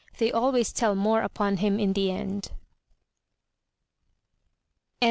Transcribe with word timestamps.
they 0.17 0.31
always 0.31 0.73
tell 0.73 0.95
more 0.95 1.21
upon 1.21 1.57
him 1.57 1.79
in 1.79 1.93
the 1.93 2.09
end. 2.09 2.53